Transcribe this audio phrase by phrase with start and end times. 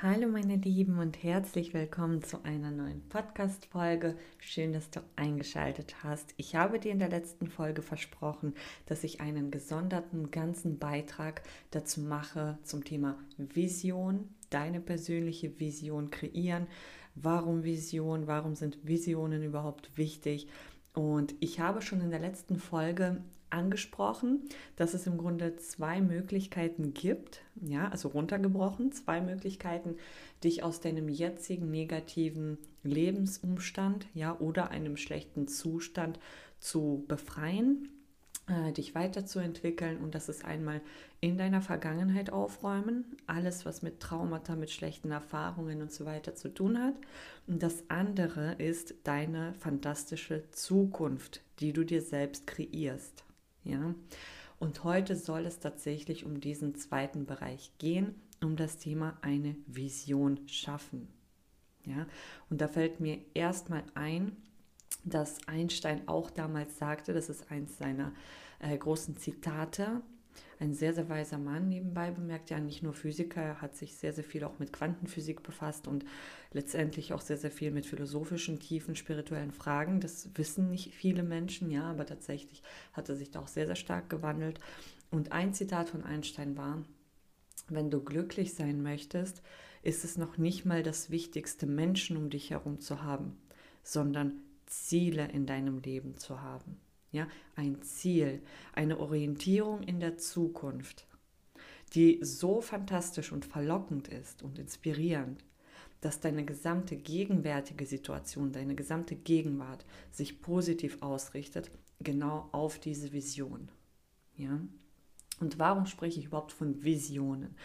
[0.00, 4.16] Hallo meine Lieben und herzlich willkommen zu einer neuen Podcast-Folge.
[4.38, 6.34] Schön, dass du eingeschaltet hast.
[6.36, 8.54] Ich habe dir in der letzten Folge versprochen,
[8.86, 11.42] dass ich einen gesonderten ganzen Beitrag
[11.72, 16.68] dazu mache zum Thema Vision, deine persönliche Vision kreieren.
[17.16, 18.28] Warum Vision?
[18.28, 20.46] Warum sind Visionen überhaupt wichtig?
[20.94, 26.92] Und ich habe schon in der letzten Folge angesprochen, dass es im Grunde zwei Möglichkeiten
[26.92, 29.96] gibt, ja, also runtergebrochen, zwei Möglichkeiten,
[30.44, 36.18] dich aus deinem jetzigen negativen Lebensumstand, ja, oder einem schlechten Zustand
[36.58, 37.88] zu befreien,
[38.48, 40.80] äh, dich weiterzuentwickeln und das ist einmal
[41.20, 46.48] in deiner Vergangenheit aufräumen, alles was mit Traumata, mit schlechten Erfahrungen und so weiter zu
[46.48, 46.94] tun hat.
[47.46, 53.24] Und das andere ist deine fantastische Zukunft, die du dir selbst kreierst.
[53.64, 53.94] Ja?
[54.58, 60.40] Und heute soll es tatsächlich um diesen zweiten Bereich gehen, um das Thema eine Vision
[60.46, 61.08] schaffen.
[61.84, 62.06] Ja?
[62.50, 64.36] Und da fällt mir erstmal ein,
[65.04, 68.12] dass Einstein auch damals sagte, das ist eins seiner
[68.60, 70.02] äh, großen Zitate,
[70.60, 74.12] ein sehr, sehr weiser Mann nebenbei bemerkt, ja nicht nur Physiker, er hat sich sehr,
[74.12, 76.04] sehr viel auch mit Quantenphysik befasst und
[76.52, 80.00] letztendlich auch sehr, sehr viel mit philosophischen, tiefen, spirituellen Fragen.
[80.00, 83.76] Das wissen nicht viele Menschen, ja, aber tatsächlich hat er sich da auch sehr, sehr
[83.76, 84.58] stark gewandelt.
[85.10, 86.82] Und ein Zitat von Einstein war,
[87.68, 89.42] wenn du glücklich sein möchtest,
[89.82, 93.36] ist es noch nicht mal das Wichtigste, Menschen um dich herum zu haben,
[93.84, 96.78] sondern Ziele in deinem Leben zu haben.
[97.10, 98.42] Ja, ein Ziel,
[98.74, 101.06] eine Orientierung in der Zukunft,
[101.94, 105.42] die so fantastisch und verlockend ist und inspirierend,
[106.00, 113.70] dass deine gesamte gegenwärtige Situation, deine gesamte Gegenwart sich positiv ausrichtet, genau auf diese Vision.
[114.36, 114.60] Ja?
[115.40, 117.56] Und warum spreche ich überhaupt von Visionen?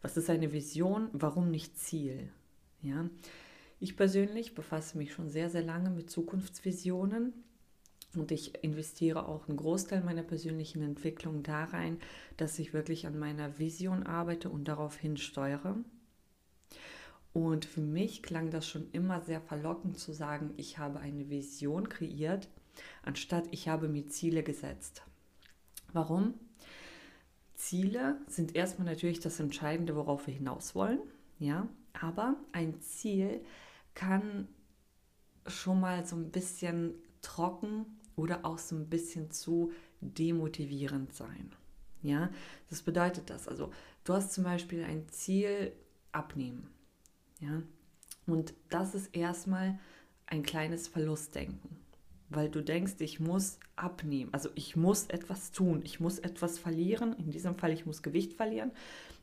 [0.00, 1.08] Was ist eine Vision?
[1.12, 2.30] Warum nicht Ziel?
[2.82, 3.08] Ja?
[3.82, 7.32] Ich persönlich befasse mich schon sehr, sehr lange mit Zukunftsvisionen
[8.14, 11.98] und ich investiere auch einen Großteil meiner persönlichen Entwicklung da rein,
[12.36, 15.74] dass ich wirklich an meiner Vision arbeite und darauf hinsteuere.
[17.32, 21.88] Und für mich klang das schon immer sehr verlockend zu sagen, ich habe eine Vision
[21.88, 22.48] kreiert,
[23.02, 25.02] anstatt ich habe mir Ziele gesetzt.
[25.92, 26.34] Warum?
[27.56, 31.00] Ziele sind erstmal natürlich das Entscheidende, worauf wir hinaus wollen,
[31.40, 31.68] ja,
[32.00, 33.40] aber ein Ziel
[33.94, 34.48] kann
[35.46, 37.86] schon mal so ein bisschen trocken
[38.16, 41.52] oder auch so ein bisschen zu demotivierend sein.
[42.02, 42.30] Ja,
[42.68, 43.48] das bedeutet das.
[43.48, 43.70] Also
[44.04, 45.72] du hast zum Beispiel ein Ziel
[46.10, 46.68] abnehmen.
[47.40, 47.62] Ja,
[48.26, 49.78] und das ist erstmal
[50.26, 51.76] ein kleines Verlustdenken,
[52.28, 54.32] weil du denkst, ich muss abnehmen.
[54.32, 57.14] Also ich muss etwas tun, ich muss etwas verlieren.
[57.18, 58.72] In diesem Fall, ich muss Gewicht verlieren.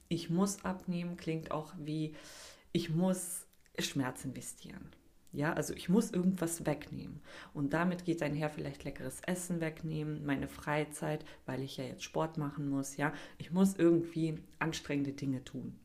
[0.07, 2.16] Ich muss abnehmen, klingt auch wie,
[2.72, 3.46] ich muss
[3.82, 4.90] Schmerz investieren.
[5.32, 7.22] Ja, also ich muss irgendwas wegnehmen.
[7.54, 12.38] Und damit geht einher vielleicht leckeres Essen wegnehmen, meine Freizeit, weil ich ja jetzt Sport
[12.38, 12.98] machen muss.
[12.98, 15.80] Ja, ich muss irgendwie anstrengende Dinge tun.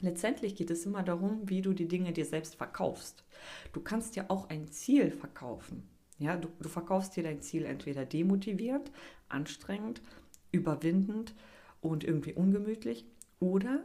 [0.00, 3.24] Letztendlich geht es immer darum, wie du die Dinge dir selbst verkaufst.
[3.72, 5.88] Du kannst ja auch ein Ziel verkaufen.
[6.18, 8.90] Ja, du, du verkaufst dir dein Ziel entweder demotivierend,
[9.30, 10.02] anstrengend,
[10.52, 11.34] überwindend
[11.80, 13.06] und irgendwie ungemütlich
[13.40, 13.82] oder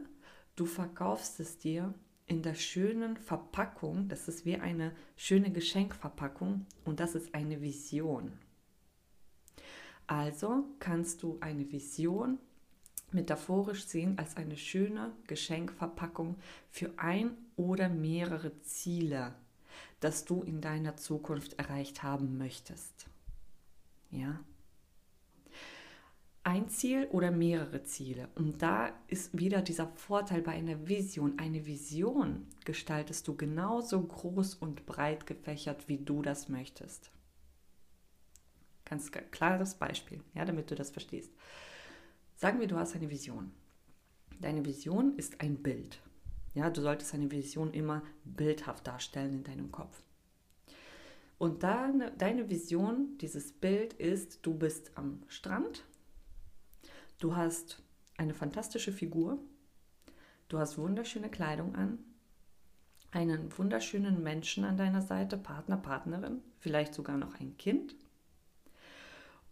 [0.56, 1.94] du verkaufst es dir
[2.26, 8.32] in der schönen Verpackung, das ist wie eine schöne Geschenkverpackung und das ist eine Vision.
[10.06, 12.38] Also kannst du eine Vision
[13.12, 16.36] metaphorisch sehen als eine schöne Geschenkverpackung
[16.70, 19.34] für ein oder mehrere Ziele,
[20.00, 23.06] das du in deiner Zukunft erreicht haben möchtest.
[24.10, 24.40] Ja?
[26.44, 28.28] Ein Ziel oder mehrere Ziele.
[28.34, 31.38] Und da ist wieder dieser Vorteil bei einer Vision.
[31.38, 37.10] Eine Vision gestaltest du genauso groß und breit gefächert, wie du das möchtest.
[38.84, 41.32] Ganz klares Beispiel, ja, damit du das verstehst.
[42.34, 43.52] Sagen wir, du hast eine Vision.
[44.40, 46.02] Deine Vision ist ein Bild.
[46.54, 50.02] Ja, du solltest eine Vision immer bildhaft darstellen in deinem Kopf.
[51.38, 55.84] Und deine, deine Vision, dieses Bild ist, du bist am Strand
[57.22, 57.80] Du hast
[58.16, 59.38] eine fantastische Figur,
[60.48, 62.00] du hast wunderschöne Kleidung an,
[63.12, 67.94] einen wunderschönen Menschen an deiner Seite, Partner, Partnerin, vielleicht sogar noch ein Kind.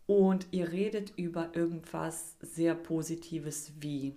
[0.07, 4.17] Und ihr redet über irgendwas sehr Positives wie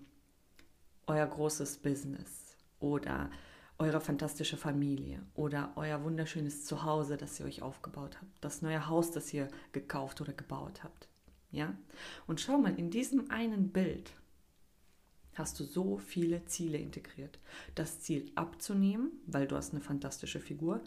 [1.06, 3.30] euer großes Business oder
[3.78, 9.12] eure fantastische Familie oder euer wunderschönes Zuhause, das ihr euch aufgebaut habt, das neue Haus,
[9.12, 11.08] das ihr gekauft oder gebaut habt.
[11.54, 11.74] Ja?
[12.28, 14.12] Und schau mal, in diesem einen Bild
[15.36, 17.40] hast du so viele Ziele integriert.
[17.76, 20.82] Das Ziel abzunehmen, weil du hast eine fantastische Figur.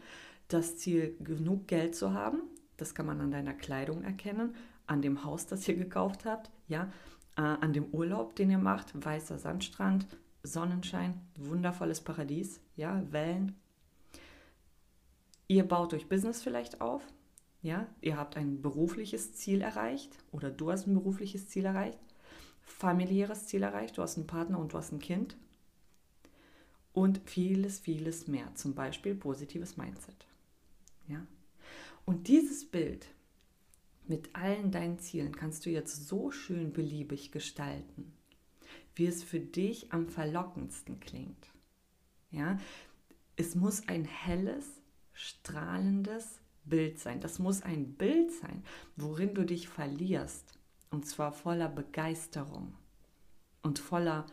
[0.48, 2.42] Das Ziel, genug Geld zu haben,
[2.76, 4.54] das kann man an deiner Kleidung erkennen,
[4.86, 6.92] an dem Haus, das ihr gekauft habt, ja,
[7.36, 10.06] äh, an dem Urlaub, den ihr macht, weißer Sandstrand,
[10.42, 13.56] Sonnenschein, wundervolles Paradies, ja, Wellen.
[15.48, 17.02] Ihr baut euch Business vielleicht auf,
[17.66, 21.98] ja, ihr habt ein berufliches Ziel erreicht oder du hast ein berufliches Ziel erreicht,
[22.62, 25.36] familiäres Ziel erreicht, du hast einen Partner und du hast ein Kind
[26.92, 30.28] und vieles, vieles mehr, zum Beispiel positives Mindset.
[31.08, 31.26] Ja?
[32.04, 33.08] Und dieses Bild
[34.06, 38.12] mit allen deinen Zielen kannst du jetzt so schön beliebig gestalten,
[38.94, 41.50] wie es für dich am verlockendsten klingt.
[42.30, 42.60] Ja?
[43.34, 44.66] Es muss ein helles,
[45.12, 47.20] strahlendes Bild sein.
[47.20, 48.62] Das muss ein Bild sein,
[48.96, 50.58] worin du dich verlierst.
[50.90, 52.74] Und zwar voller Begeisterung
[53.62, 54.26] und voller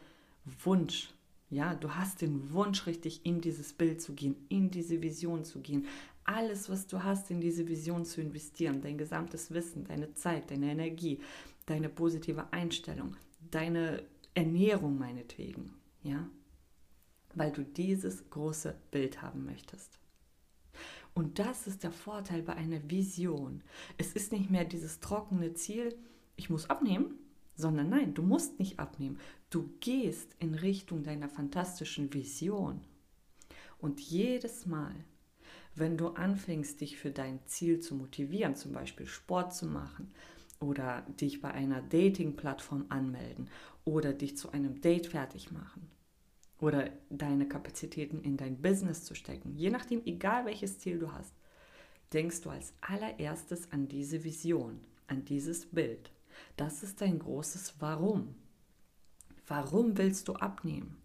[0.63, 1.13] Wunsch.
[1.49, 5.59] Ja, du hast den Wunsch, richtig in dieses Bild zu gehen, in diese Vision zu
[5.59, 5.85] gehen.
[6.23, 10.71] Alles, was du hast, in diese Vision zu investieren, dein gesamtes Wissen, deine Zeit, deine
[10.71, 11.19] Energie,
[11.65, 13.15] deine positive Einstellung,
[13.51, 14.03] deine
[14.33, 16.27] Ernährung meinetwegen, ja,
[17.35, 19.99] weil du dieses große Bild haben möchtest.
[21.13, 23.61] Und das ist der Vorteil bei einer Vision.
[23.97, 25.95] Es ist nicht mehr dieses trockene Ziel,
[26.35, 27.19] ich muss abnehmen,
[27.55, 29.19] sondern nein, du musst nicht abnehmen.
[29.51, 32.81] Du gehst in Richtung deiner fantastischen Vision.
[33.77, 34.95] Und jedes Mal,
[35.75, 40.11] wenn du anfängst, dich für dein Ziel zu motivieren, zum Beispiel Sport zu machen
[40.59, 43.49] oder dich bei einer Dating-Plattform anmelden
[43.85, 45.93] oder dich zu einem Date fertig machen
[46.63, 51.33] oder deine Kapazitäten in dein Business zu stecken, je nachdem, egal welches Ziel du hast,
[52.13, 56.11] denkst du als allererstes an diese Vision, an dieses Bild.
[56.55, 58.35] Das ist dein großes Warum.
[59.45, 60.95] Warum willst du abnehmen?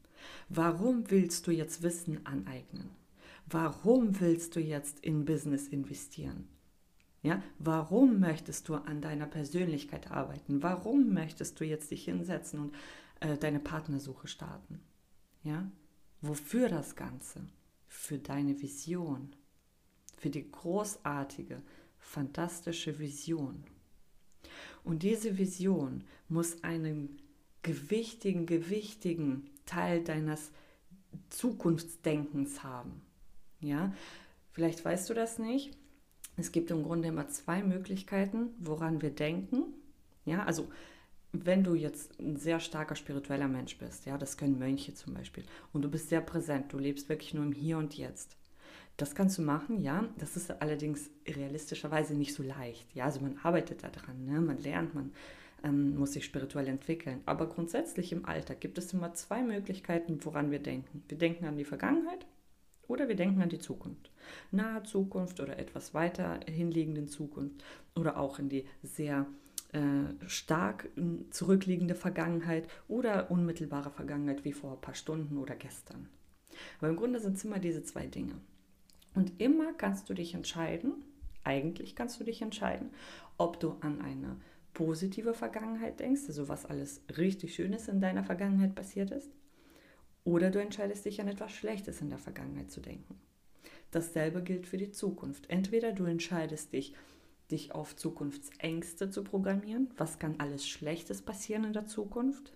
[0.48, 2.90] Warum willst du jetzt Wissen aneignen?
[3.46, 6.46] Warum willst du jetzt in Business investieren?
[7.22, 10.62] Ja, warum möchtest du an deiner Persönlichkeit arbeiten?
[10.62, 12.74] Warum möchtest du jetzt dich hinsetzen und
[13.18, 14.80] äh, deine Partnersuche starten?
[15.42, 15.70] Ja,
[16.20, 17.40] wofür das Ganze?
[17.86, 19.34] Für deine Vision,
[20.16, 21.62] für die großartige,
[21.98, 23.64] fantastische Vision.
[24.84, 27.18] Und diese Vision muss einen
[27.62, 30.50] gewichtigen, gewichtigen Teil deines
[31.30, 33.02] Zukunftsdenkens haben.
[33.60, 33.92] Ja,
[34.52, 35.76] vielleicht weißt du das nicht.
[36.36, 39.74] Es gibt im Grunde immer zwei Möglichkeiten, woran wir denken.
[40.24, 40.68] Ja, also
[41.32, 45.44] wenn du jetzt ein sehr starker spiritueller Mensch bist, ja, das können Mönche zum Beispiel,
[45.72, 48.36] und du bist sehr präsent, du lebst wirklich nur im Hier und Jetzt.
[48.96, 50.04] Das kannst du machen, ja.
[50.18, 52.92] Das ist allerdings realistischerweise nicht so leicht.
[52.94, 54.40] Ja, also man arbeitet daran, ne?
[54.40, 55.12] man lernt, man
[55.62, 57.20] ähm, muss sich spirituell entwickeln.
[57.24, 61.04] Aber grundsätzlich im Alltag gibt es immer zwei Möglichkeiten, woran wir denken.
[61.06, 62.26] Wir denken an die Vergangenheit
[62.88, 64.10] oder wir denken an die Zukunft.
[64.50, 67.62] Nahe Zukunft oder etwas weiter hinliegende Zukunft
[67.94, 69.26] oder auch in die sehr
[69.72, 69.80] äh,
[70.26, 70.88] stark
[71.30, 76.08] zurückliegende Vergangenheit oder unmittelbare Vergangenheit wie vor ein paar Stunden oder gestern.
[76.78, 78.34] Aber im Grunde sind es immer diese zwei Dinge.
[79.14, 81.04] Und immer kannst du dich entscheiden,
[81.44, 82.90] eigentlich kannst du dich entscheiden,
[83.36, 84.36] ob du an eine
[84.74, 89.30] positive Vergangenheit denkst, also was alles richtig Schönes in deiner Vergangenheit passiert ist,
[90.24, 93.18] oder du entscheidest dich an etwas Schlechtes in der Vergangenheit zu denken.
[93.90, 95.48] Dasselbe gilt für die Zukunft.
[95.48, 96.94] Entweder du entscheidest dich,
[97.50, 102.52] dich auf Zukunftsängste zu programmieren, was kann alles Schlechtes passieren in der Zukunft,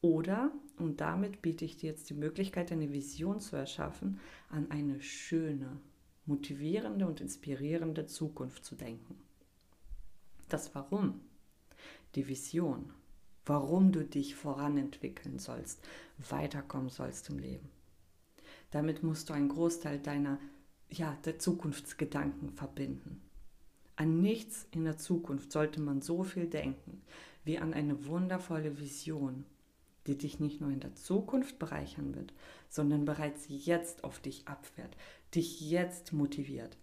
[0.00, 5.00] oder, und damit biete ich dir jetzt die Möglichkeit, eine Vision zu erschaffen, an eine
[5.00, 5.80] schöne,
[6.24, 9.20] motivierende und inspirierende Zukunft zu denken.
[10.48, 11.20] Das Warum,
[12.14, 12.92] die Vision,
[13.44, 15.82] warum du dich voranentwickeln sollst,
[16.18, 17.68] weiterkommen sollst im Leben.
[18.70, 20.38] Damit musst du einen Großteil deiner
[20.90, 23.20] ja, der Zukunftsgedanken verbinden.
[23.98, 27.02] An nichts in der Zukunft sollte man so viel denken
[27.42, 29.44] wie an eine wundervolle Vision,
[30.06, 32.32] die dich nicht nur in der Zukunft bereichern wird,
[32.68, 34.96] sondern bereits jetzt auf dich abfährt,
[35.34, 36.78] dich jetzt motiviert,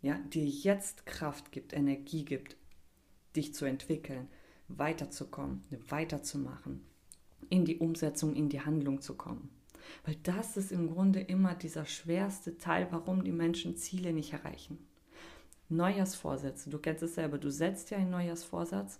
[0.00, 2.56] ja, dir jetzt Kraft gibt, Energie gibt,
[3.36, 4.26] dich zu entwickeln,
[4.68, 6.86] weiterzukommen, weiterzumachen,
[7.50, 9.50] in die Umsetzung, in die Handlung zu kommen.
[10.06, 14.78] Weil das ist im Grunde immer dieser schwerste Teil, warum die Menschen Ziele nicht erreichen.
[15.68, 18.98] Neujahrsvorsätze, du kennst es selber, du setzt ja einen Neujahrsvorsatz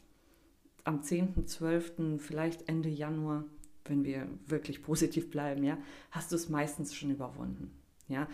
[0.85, 3.45] am 10.12., vielleicht Ende Januar,
[3.85, 5.79] wenn wir wirklich positiv bleiben, ja,
[6.11, 7.71] hast du es meistens schon überwunden.
[8.09, 8.29] Ja,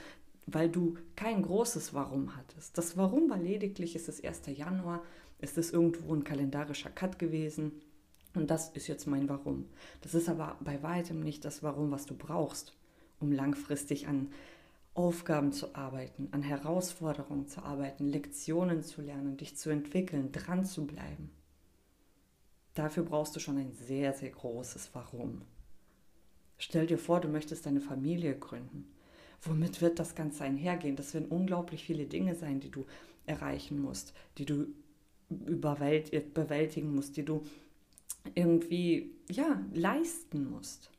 [0.47, 2.77] weil du kein großes Warum hattest.
[2.77, 4.43] Das Warum war lediglich, ist es 1.
[4.57, 5.03] Januar,
[5.39, 7.73] ist es irgendwo ein kalendarischer Cut gewesen
[8.35, 9.67] Und das ist jetzt mein Warum.
[10.01, 12.75] Das ist aber bei weitem nicht das Warum, was du brauchst,
[13.21, 14.29] um langfristig an
[14.95, 20.87] Aufgaben zu arbeiten, an Herausforderungen zu arbeiten, Lektionen zu lernen, dich zu entwickeln, dran zu
[20.87, 21.31] bleiben.
[22.75, 25.43] Dafür brauchst du schon ein sehr, sehr großes Warum.
[26.59, 28.87] Stell dir vor, du möchtest eine Familie gründen.
[29.43, 30.95] Womit wird das Ganze einhergehen?
[30.95, 32.87] Das werden unglaublich viele Dinge sein, die du
[33.27, 34.67] erreichen musst, die du
[35.29, 37.43] bewältigen musst, die du
[38.35, 40.92] irgendwie ja, leisten musst.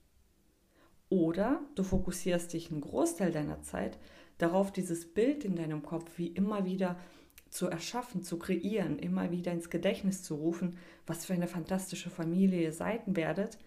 [1.13, 3.99] Oder du fokussierst dich einen Großteil deiner Zeit
[4.39, 6.97] darauf, dieses Bild in deinem Kopf wie immer wieder
[7.51, 12.63] zu erschaffen, zu kreieren, immer wieder ins Gedächtnis zu rufen, was für eine fantastische Familie
[12.63, 13.59] ihr seid werdet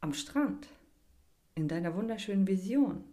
[0.00, 0.66] am Strand,
[1.54, 3.04] in deiner wunderschönen Vision.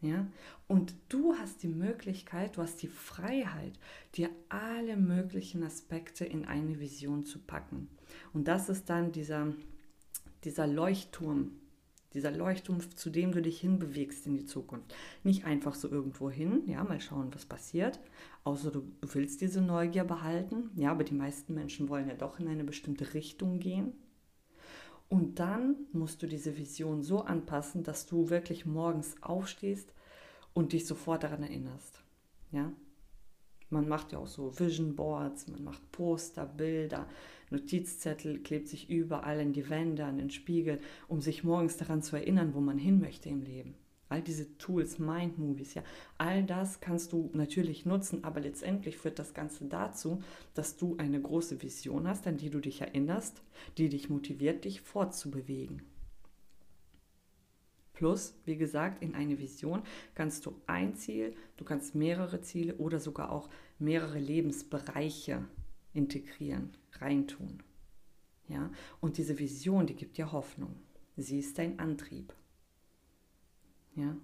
[0.00, 0.28] Ja?
[0.68, 3.72] Und du hast die Möglichkeit, du hast die Freiheit,
[4.14, 7.88] dir alle möglichen Aspekte in eine Vision zu packen.
[8.32, 9.52] Und das ist dann dieser,
[10.44, 11.56] dieser Leuchtturm,
[12.14, 14.94] dieser Leuchtturm, zu dem du dich hinbewegst in die Zukunft.
[15.24, 18.00] Nicht einfach so irgendwo hin, ja, mal schauen, was passiert.
[18.44, 20.70] Außer du willst diese Neugier behalten.
[20.76, 23.92] Ja, aber die meisten Menschen wollen ja doch in eine bestimmte Richtung gehen.
[25.08, 29.92] Und dann musst du diese Vision so anpassen, dass du wirklich morgens aufstehst
[30.54, 32.02] und dich sofort daran erinnerst.
[32.50, 32.72] Ja?
[33.72, 37.06] Man macht ja auch so Vision Boards, man macht Poster, Bilder,
[37.50, 42.16] Notizzettel klebt sich überall in die Wände, an den Spiegel, um sich morgens daran zu
[42.16, 43.74] erinnern, wo man hin möchte im Leben.
[44.10, 45.82] All diese Tools, Mind Movies, ja,
[46.18, 51.20] all das kannst du natürlich nutzen, aber letztendlich führt das Ganze dazu, dass du eine
[51.20, 53.42] große Vision hast, an die du dich erinnerst,
[53.78, 55.80] die dich motiviert, dich fortzubewegen.
[58.02, 59.84] Plus, wie gesagt, in eine Vision
[60.16, 65.44] kannst du ein Ziel, du kannst mehrere Ziele oder sogar auch mehrere Lebensbereiche
[65.94, 67.62] integrieren, reintun.
[68.48, 68.72] Ja?
[68.98, 70.74] Und diese Vision, die gibt dir Hoffnung.
[71.16, 72.34] Sie ist dein Antrieb.
[73.94, 74.16] Ja?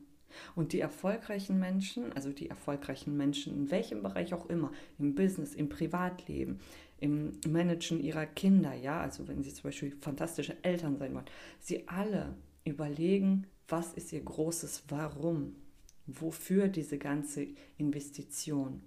[0.56, 5.54] Und die erfolgreichen Menschen, also die erfolgreichen Menschen in welchem Bereich auch immer, im Business,
[5.54, 6.58] im Privatleben,
[6.98, 11.30] im Managen ihrer Kinder, ja, also wenn sie zum Beispiel fantastische Eltern sein wollen,
[11.60, 15.54] sie alle überlegen, was ist ihr großes Warum?
[16.06, 17.46] Wofür diese ganze
[17.76, 18.82] Investition?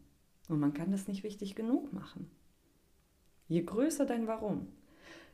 [0.50, 2.30] Und man kann das nicht wichtig genug machen.
[3.48, 4.68] Je größer dein Warum,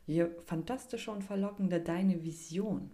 [0.06, 2.90] je fantastischer und verlockender deine Vision,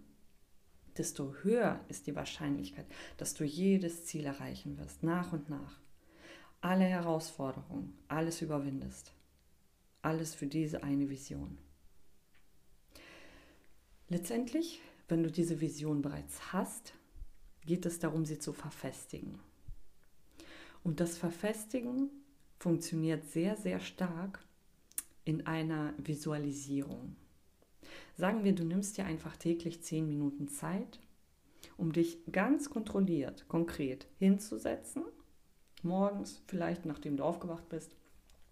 [0.97, 2.85] desto höher ist die Wahrscheinlichkeit,
[3.17, 5.79] dass du jedes Ziel erreichen wirst, nach und nach.
[6.61, 9.13] Alle Herausforderungen, alles überwindest.
[10.01, 11.57] Alles für diese eine Vision.
[14.07, 16.93] Letztendlich, wenn du diese Vision bereits hast,
[17.65, 19.39] geht es darum, sie zu verfestigen.
[20.83, 22.09] Und das Verfestigen
[22.59, 24.39] funktioniert sehr, sehr stark
[25.23, 27.15] in einer Visualisierung.
[28.15, 30.99] Sagen wir, du nimmst dir einfach täglich zehn Minuten Zeit,
[31.77, 35.03] um dich ganz kontrolliert, konkret hinzusetzen,
[35.83, 37.95] morgens vielleicht, nachdem du aufgewacht bist,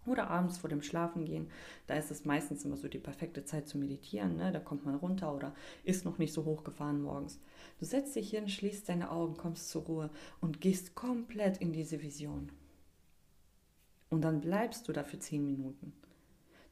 [0.06, 1.48] oder abends vor dem Schlafengehen.
[1.86, 4.36] Da ist es meistens immer so die perfekte Zeit zu meditieren.
[4.36, 4.52] Ne?
[4.52, 7.40] Da kommt man runter oder ist noch nicht so hochgefahren morgens.
[7.78, 12.02] Du setzt dich hin, schließt deine Augen, kommst zur Ruhe und gehst komplett in diese
[12.02, 12.50] Vision.
[14.10, 15.92] Und dann bleibst du da für zehn Minuten.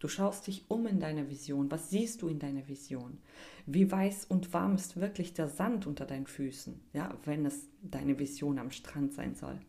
[0.02, 1.70] Du schaust dich um in deiner Vision.
[1.70, 3.18] Was siehst du in deiner Vision?
[3.66, 8.18] Wie weiß und warm ist wirklich der Sand unter deinen Füßen, ja, wenn es deine
[8.18, 9.60] Vision am Strand sein soll?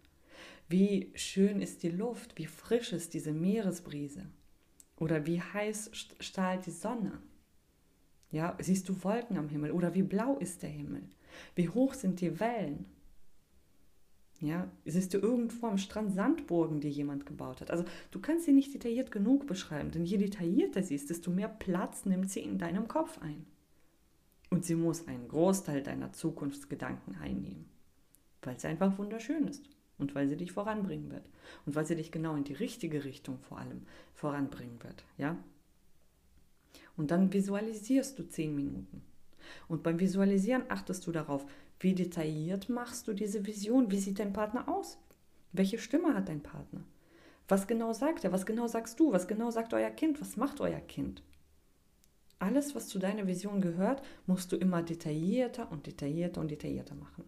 [0.74, 2.36] Wie schön ist die Luft?
[2.36, 4.26] Wie frisch ist diese Meeresbrise?
[4.98, 7.22] Oder wie heiß strahlt die Sonne?
[8.32, 9.70] Ja, siehst du Wolken am Himmel?
[9.70, 11.04] Oder wie blau ist der Himmel?
[11.54, 12.88] Wie hoch sind die Wellen?
[14.40, 17.70] Ja, siehst du irgendwo am Strand Sandburgen, die jemand gebaut hat.
[17.70, 21.50] Also du kannst sie nicht detailliert genug beschreiben, denn je detaillierter sie ist, desto mehr
[21.50, 23.46] Platz nimmt sie in deinem Kopf ein.
[24.50, 27.70] Und sie muss einen Großteil deiner Zukunftsgedanken einnehmen,
[28.42, 31.30] weil sie einfach wunderschön ist und weil sie dich voranbringen wird
[31.66, 33.84] und weil sie dich genau in die richtige Richtung vor allem
[34.14, 35.38] voranbringen wird, ja?
[36.96, 39.02] Und dann visualisierst du zehn Minuten.
[39.68, 41.46] Und beim Visualisieren achtest du darauf,
[41.80, 43.92] wie detailliert machst du diese Vision?
[43.92, 44.98] Wie sieht dein Partner aus?
[45.52, 46.82] Welche Stimme hat dein Partner?
[47.48, 48.32] Was genau sagt er?
[48.32, 49.12] Was genau sagst du?
[49.12, 50.22] Was genau sagt euer Kind?
[50.22, 51.24] Was macht euer Kind?
[52.40, 57.24] Alles, was zu deiner Vision gehört, musst du immer detaillierter und detaillierter und detaillierter machen.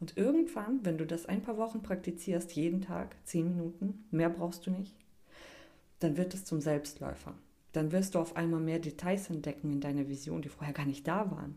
[0.00, 4.66] Und irgendwann, wenn du das ein paar Wochen praktizierst, jeden Tag, zehn Minuten, mehr brauchst
[4.66, 4.94] du nicht,
[6.00, 7.34] dann wird es zum Selbstläufer.
[7.72, 11.06] Dann wirst du auf einmal mehr Details entdecken in deiner Vision, die vorher gar nicht
[11.06, 11.56] da waren.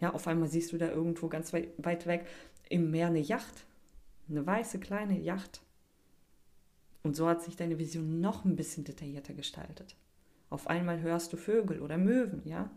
[0.00, 2.26] Ja, auf einmal siehst du da irgendwo ganz weit weg
[2.68, 3.66] im Meer eine Yacht,
[4.28, 5.60] eine weiße kleine Yacht.
[7.02, 9.96] Und so hat sich deine Vision noch ein bisschen detaillierter gestaltet.
[10.50, 12.70] Auf einmal hörst du Vögel oder Möwen, ja?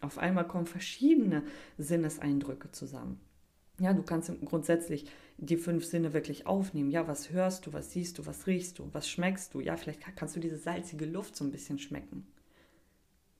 [0.00, 1.42] Auf einmal kommen verschiedene
[1.76, 3.20] Sinneseindrücke zusammen.
[3.80, 5.06] Ja, du kannst grundsätzlich
[5.36, 6.90] die fünf Sinne wirklich aufnehmen.
[6.90, 9.60] Ja, was hörst du, was siehst du, was riechst du, was schmeckst du?
[9.60, 12.26] Ja, vielleicht kannst du diese salzige Luft so ein bisschen schmecken.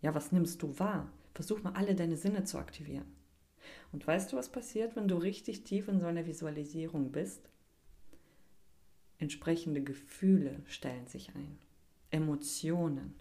[0.01, 1.11] Ja, was nimmst du wahr?
[1.35, 3.07] Versuch mal alle deine Sinne zu aktivieren.
[3.93, 7.49] Und weißt du, was passiert, wenn du richtig tief in so einer Visualisierung bist?
[9.19, 11.59] Entsprechende Gefühle stellen sich ein.
[12.11, 13.15] Emotionen.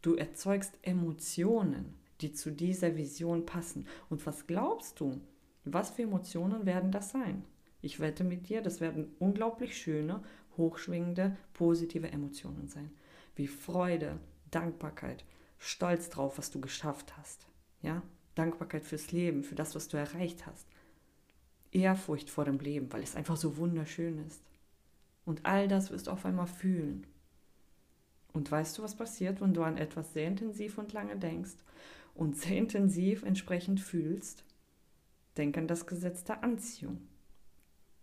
[0.00, 3.86] Du erzeugst Emotionen, die zu dieser Vision passen.
[4.08, 5.20] Und was glaubst du?
[5.64, 7.44] Was für Emotionen werden das sein?
[7.80, 10.22] Ich wette mit dir, das werden unglaublich schöne,
[10.56, 12.90] hochschwingende, positive Emotionen sein.
[13.34, 14.18] Wie Freude,
[14.50, 15.24] Dankbarkeit,
[15.58, 17.46] Stolz drauf, was du geschafft hast.
[17.82, 18.02] Ja?
[18.34, 20.66] Dankbarkeit fürs Leben, für das, was du erreicht hast.
[21.70, 24.42] Ehrfurcht vor dem Leben, weil es einfach so wunderschön ist.
[25.24, 27.06] Und all das wirst du auf einmal fühlen.
[28.32, 31.56] Und weißt du, was passiert, wenn du an etwas sehr intensiv und lange denkst
[32.14, 34.44] und sehr intensiv entsprechend fühlst?
[35.36, 37.00] Denk an das Gesetz der Anziehung.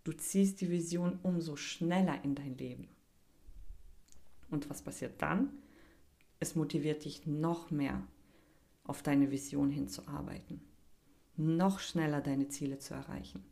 [0.04, 2.88] Du ziehst die Vision umso schneller in dein Leben.
[4.50, 5.50] Und was passiert dann?
[6.40, 8.02] Es motiviert dich noch mehr,
[8.84, 10.60] auf deine Vision hinzuarbeiten,
[11.36, 13.44] noch schneller deine Ziele zu erreichen,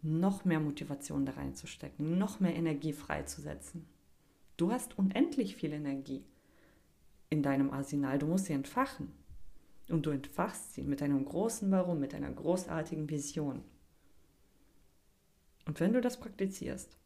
[0.00, 3.86] noch mehr Motivation da reinzustecken, noch mehr Energie freizusetzen.
[4.56, 6.24] Du hast unendlich viel Energie
[7.28, 9.12] in deinem Arsenal, du musst sie entfachen.
[9.88, 13.62] Und du entfachst sie mit einem großen Warum, mit einer großartigen Vision.
[15.66, 16.96] Und wenn du das praktizierst,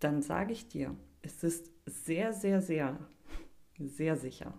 [0.00, 2.98] dann sage ich dir, es ist sehr, sehr, sehr,
[3.78, 4.54] sehr sicher,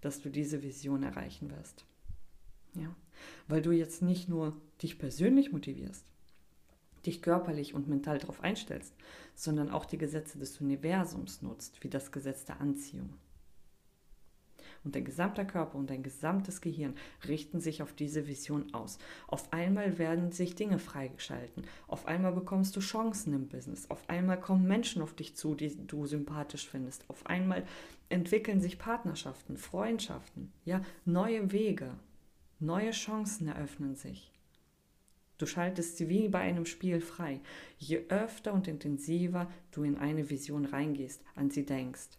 [0.00, 1.84] dass du diese Vision erreichen wirst.
[2.74, 2.94] Ja,
[3.46, 6.04] weil du jetzt nicht nur dich persönlich motivierst,
[7.06, 8.92] dich körperlich und mental darauf einstellst,
[9.34, 13.14] sondern auch die Gesetze des Universums nutzt, wie das Gesetz der Anziehung.
[14.84, 16.94] Und dein gesamter Körper und dein gesamtes Gehirn
[17.26, 18.98] richten sich auf diese Vision aus.
[19.26, 21.64] Auf einmal werden sich Dinge freigeschalten.
[21.88, 23.90] Auf einmal bekommst du Chancen im Business.
[23.90, 27.08] Auf einmal kommen Menschen auf dich zu, die du sympathisch findest.
[27.08, 27.64] Auf einmal
[28.10, 31.94] entwickeln sich Partnerschaften, Freundschaften, ja, neue Wege,
[32.60, 34.30] neue Chancen eröffnen sich.
[35.38, 37.40] Du schaltest sie wie bei einem Spiel frei,
[37.78, 42.18] je öfter und intensiver du in eine Vision reingehst, an sie denkst.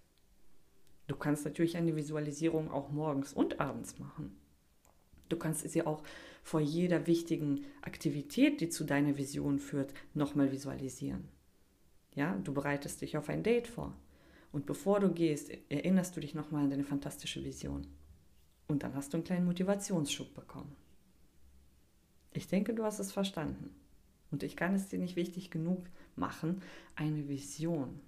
[1.08, 4.36] Du kannst natürlich eine Visualisierung auch morgens und abends machen.
[5.30, 6.04] Du kannst sie auch
[6.44, 11.28] vor jeder wichtigen Aktivität, die zu deiner Vision führt, nochmal visualisieren.
[12.14, 13.96] Ja, du bereitest dich auf ein Date vor.
[14.52, 17.88] Und bevor du gehst, erinnerst du dich nochmal an deine fantastische Vision.
[18.68, 20.76] Und dann hast du einen kleinen Motivationsschub bekommen.
[22.34, 23.76] Ich denke, du hast es verstanden.
[24.32, 26.62] Und ich kann es dir nicht wichtig genug machen,
[26.96, 28.00] eine Vision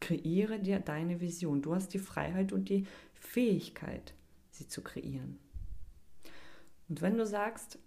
[0.00, 1.62] Kreiere dir deine Vision.
[1.62, 4.14] Du hast die Freiheit und die Fähigkeit,
[4.50, 5.38] sie zu kreieren.
[6.88, 7.78] Und wenn du sagst,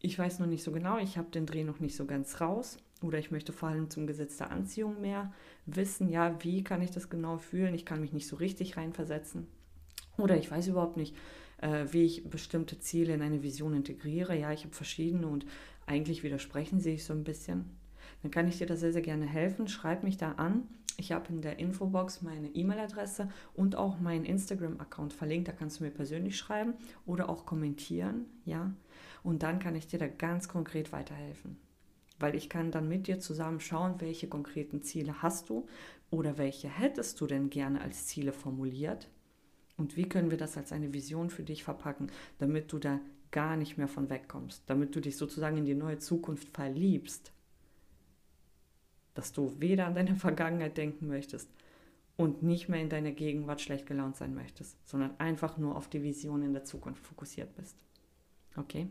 [0.00, 2.78] ich weiß noch nicht so genau, ich habe den Dreh noch nicht so ganz raus
[3.02, 5.32] oder ich möchte vor allem zum Gesetz der Anziehung mehr
[5.66, 7.74] wissen, ja, wie kann ich das genau fühlen?
[7.74, 9.46] Ich kann mich nicht so richtig reinversetzen.
[10.16, 11.16] Oder ich weiß überhaupt nicht,
[11.58, 14.38] äh, wie ich bestimmte Ziele in eine Vision integriere.
[14.38, 15.46] Ja, ich habe verschiedene und
[15.86, 17.64] eigentlich widersprechen sie sich so ein bisschen.
[18.22, 19.68] Dann kann ich dir da sehr, sehr gerne helfen.
[19.68, 20.68] Schreib mich da an.
[21.00, 25.48] Ich habe in der Infobox meine E-Mail-Adresse und auch meinen Instagram-Account verlinkt.
[25.48, 26.74] Da kannst du mir persönlich schreiben
[27.06, 28.70] oder auch kommentieren, ja.
[29.22, 31.56] Und dann kann ich dir da ganz konkret weiterhelfen.
[32.18, 35.66] Weil ich kann dann mit dir zusammen schauen, welche konkreten Ziele hast du
[36.10, 39.08] oder welche hättest du denn gerne als Ziele formuliert
[39.78, 42.08] und wie können wir das als eine Vision für dich verpacken,
[42.38, 45.98] damit du da gar nicht mehr von wegkommst, damit du dich sozusagen in die neue
[45.98, 47.32] Zukunft verliebst
[49.20, 51.50] dass du weder an deine Vergangenheit denken möchtest
[52.16, 56.02] und nicht mehr in deiner Gegenwart schlecht gelaunt sein möchtest, sondern einfach nur auf die
[56.02, 57.76] Vision in der Zukunft fokussiert bist.
[58.56, 58.88] Okay?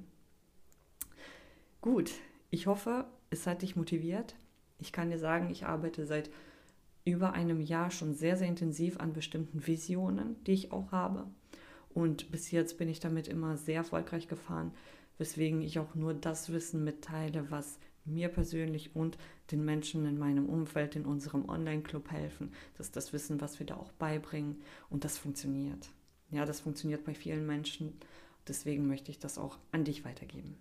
[1.81, 2.11] Gut,
[2.51, 4.35] ich hoffe, es hat dich motiviert.
[4.77, 6.29] Ich kann dir sagen, ich arbeite seit
[7.05, 11.25] über einem Jahr schon sehr, sehr intensiv an bestimmten Visionen, die ich auch habe.
[11.89, 14.73] Und bis jetzt bin ich damit immer sehr erfolgreich gefahren,
[15.17, 17.79] weswegen ich auch nur das Wissen mitteile, was
[18.09, 19.17] mir persönlich und
[19.51, 22.51] den Menschen in meinem Umfeld, in unserem Online-Club helfen.
[22.77, 25.89] Das ist das Wissen, was wir da auch beibringen und das funktioniert.
[26.31, 27.93] Ja, das funktioniert bei vielen Menschen.
[28.47, 30.57] Deswegen möchte ich das auch an dich weitergeben.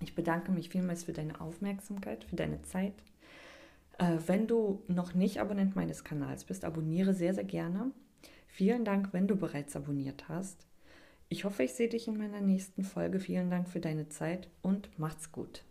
[0.00, 2.94] Ich bedanke mich vielmals für deine Aufmerksamkeit, für deine Zeit.
[3.98, 7.92] Äh, wenn du noch nicht Abonnent meines Kanals bist, abonniere sehr, sehr gerne.
[8.46, 10.66] Vielen Dank, wenn du bereits abonniert hast.
[11.28, 13.18] Ich hoffe, ich sehe dich in meiner nächsten Folge.
[13.20, 15.65] Vielen Dank für deine Zeit und macht's gut.